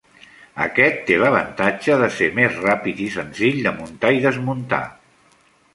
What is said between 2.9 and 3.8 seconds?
i senzill de